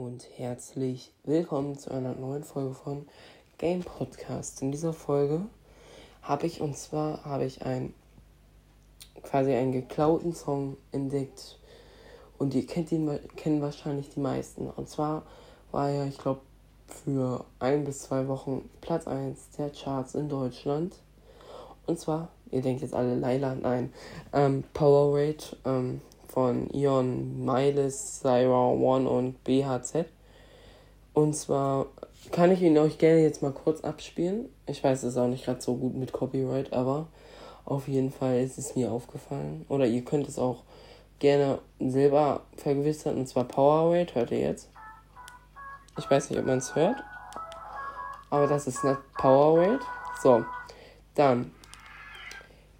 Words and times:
und 0.00 0.26
herzlich 0.38 1.12
willkommen 1.24 1.76
zu 1.76 1.90
einer 1.90 2.14
neuen 2.14 2.42
Folge 2.42 2.72
von 2.72 3.06
Game 3.58 3.82
Podcast. 3.82 4.62
In 4.62 4.72
dieser 4.72 4.94
Folge 4.94 5.42
habe 6.22 6.46
ich 6.46 6.62
und 6.62 6.74
zwar 6.74 7.22
habe 7.26 7.44
ich 7.44 7.66
ein 7.66 7.92
quasi 9.22 9.52
einen 9.52 9.72
geklauten 9.72 10.34
Song 10.34 10.78
entdeckt 10.90 11.58
und 12.38 12.54
ihr 12.54 12.66
kennt 12.66 12.90
ihn 12.92 13.10
kennen 13.36 13.60
wahrscheinlich 13.60 14.08
die 14.08 14.20
meisten. 14.20 14.70
Und 14.70 14.88
zwar 14.88 15.24
war 15.70 15.90
er, 15.90 16.06
ich 16.06 16.16
glaube, 16.16 16.40
für 16.86 17.44
ein 17.58 17.84
bis 17.84 18.00
zwei 18.00 18.26
Wochen 18.26 18.70
Platz 18.80 19.06
1 19.06 19.50
der 19.58 19.68
Charts 19.68 20.14
in 20.14 20.30
Deutschland. 20.30 20.94
Und 21.86 22.00
zwar, 22.00 22.28
ihr 22.50 22.62
denkt 22.62 22.80
jetzt 22.80 22.94
alle 22.94 23.16
Laila, 23.16 23.54
nein, 23.54 23.92
ähm, 24.32 24.64
Power 24.72 25.14
Rate 25.14 25.58
ähm, 25.66 26.00
von 26.32 26.70
Ion, 26.70 27.44
Miles, 27.44 28.20
Syra 28.20 28.68
One 28.68 29.08
und 29.08 29.42
BHZ. 29.44 30.06
Und 31.12 31.34
zwar 31.34 31.86
kann 32.30 32.52
ich 32.52 32.62
ihn 32.62 32.78
euch 32.78 32.98
gerne 32.98 33.22
jetzt 33.22 33.42
mal 33.42 33.52
kurz 33.52 33.82
abspielen. 33.82 34.48
Ich 34.66 34.82
weiß, 34.84 35.02
es 35.02 35.12
ist 35.12 35.18
auch 35.18 35.26
nicht 35.26 35.44
gerade 35.44 35.60
so 35.60 35.74
gut 35.74 35.94
mit 35.96 36.12
Copyright, 36.12 36.72
aber 36.72 37.08
auf 37.64 37.88
jeden 37.88 38.12
Fall 38.12 38.40
ist 38.40 38.58
es 38.58 38.76
mir 38.76 38.92
aufgefallen. 38.92 39.64
Oder 39.68 39.86
ihr 39.86 40.04
könnt 40.04 40.28
es 40.28 40.38
auch 40.38 40.62
gerne 41.18 41.58
selber 41.80 42.42
vergewissern. 42.56 43.16
Und 43.16 43.26
zwar 43.26 43.44
Power 43.44 43.92
Rate, 43.92 44.14
hört 44.14 44.30
ihr 44.30 44.40
jetzt? 44.40 44.70
Ich 45.98 46.10
weiß 46.10 46.30
nicht, 46.30 46.38
ob 46.38 46.46
man 46.46 46.58
es 46.58 46.74
hört. 46.74 47.02
Aber 48.30 48.46
das 48.46 48.66
ist 48.66 48.84
nicht 48.84 48.98
Power 49.14 49.60
Rate. 49.60 49.84
So, 50.22 50.44
dann 51.14 51.52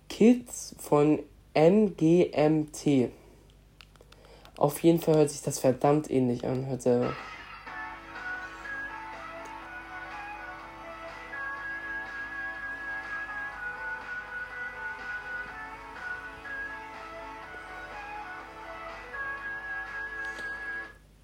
Kids 0.09 0.77
von 0.79 1.19
MGMT. 1.55 3.11
Auf 4.61 4.83
jeden 4.83 5.01
Fall 5.01 5.17
hört 5.17 5.31
sich 5.31 5.41
das 5.41 5.59
verdammt 5.59 6.11
ähnlich 6.11 6.47
an. 6.47 6.67
Hört 6.67 6.83
selber. 6.83 7.15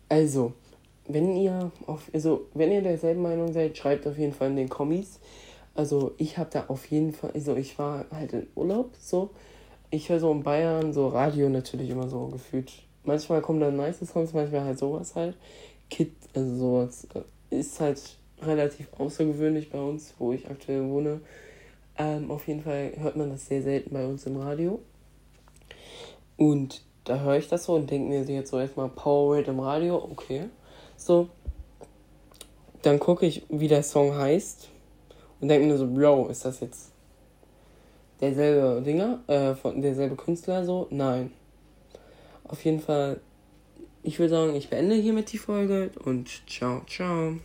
Also, 0.08 0.54
wenn 1.06 1.36
ihr 1.36 1.70
auf, 1.86 2.08
also 2.14 2.46
wenn 2.54 2.72
ihr 2.72 2.80
derselben 2.80 3.20
Meinung 3.20 3.52
seid, 3.52 3.76
schreibt 3.76 4.06
auf 4.06 4.16
jeden 4.16 4.32
Fall 4.32 4.48
in 4.48 4.56
den 4.56 4.70
Kommis. 4.70 5.20
Also 5.74 6.14
ich 6.16 6.38
habe 6.38 6.48
da 6.50 6.64
auf 6.68 6.86
jeden 6.86 7.12
Fall, 7.12 7.32
also 7.34 7.54
ich 7.54 7.78
war 7.78 8.06
halt 8.10 8.32
in 8.32 8.46
Urlaub, 8.54 8.92
so. 8.98 9.28
Ich 9.90 10.08
höre 10.08 10.20
so 10.20 10.32
in 10.32 10.42
Bayern 10.42 10.94
so 10.94 11.08
Radio 11.08 11.50
natürlich 11.50 11.90
immer 11.90 12.08
so 12.08 12.28
gefühlt 12.28 12.85
manchmal 13.06 13.40
kommen 13.40 13.60
dann 13.60 13.76
nice 13.76 13.98
Songs, 14.00 14.32
manchmal 14.32 14.64
halt 14.64 14.78
sowas 14.78 15.14
halt. 15.14 15.36
Kid, 15.88 16.12
also 16.34 16.56
sowas 16.56 17.06
äh, 17.14 17.58
ist 17.58 17.80
halt 17.80 18.00
relativ 18.42 18.88
außergewöhnlich 18.98 19.70
bei 19.70 19.78
uns, 19.78 20.14
wo 20.18 20.32
ich 20.32 20.48
aktuell 20.48 20.84
wohne. 20.88 21.20
Ähm, 21.98 22.30
auf 22.30 22.46
jeden 22.46 22.62
Fall 22.62 22.92
hört 22.96 23.16
man 23.16 23.30
das 23.30 23.46
sehr 23.46 23.62
selten 23.62 23.94
bei 23.94 24.04
uns 24.04 24.26
im 24.26 24.36
Radio. 24.36 24.80
Und 26.36 26.82
da 27.04 27.20
höre 27.20 27.36
ich 27.36 27.48
das 27.48 27.64
so 27.64 27.74
und 27.74 27.90
denke 27.90 28.08
mir 28.08 28.22
jetzt 28.24 28.50
so 28.50 28.58
erstmal 28.58 28.88
Power 28.88 29.36
Rate 29.36 29.50
im 29.50 29.60
Radio, 29.60 29.96
okay. 29.96 30.48
So. 30.96 31.28
Dann 32.82 32.98
gucke 32.98 33.26
ich, 33.26 33.44
wie 33.48 33.68
der 33.68 33.82
Song 33.82 34.14
heißt. 34.14 34.68
Und 35.40 35.48
denke 35.48 35.66
mir 35.66 35.78
so, 35.78 35.86
Bro, 35.86 36.28
ist 36.28 36.44
das 36.44 36.60
jetzt 36.60 36.92
derselbe 38.20 38.82
Dinger, 38.82 39.20
äh, 39.26 39.54
von 39.54 39.80
derselbe 39.80 40.16
Künstler 40.16 40.64
so? 40.64 40.86
Nein. 40.90 41.32
Auf 42.48 42.64
jeden 42.64 42.80
Fall, 42.80 43.20
ich 44.02 44.18
würde 44.18 44.30
sagen, 44.30 44.54
ich 44.54 44.68
beende 44.68 44.94
hiermit 44.94 45.32
die 45.32 45.38
Folge 45.38 45.90
und 46.04 46.42
ciao, 46.48 46.82
ciao. 46.86 47.36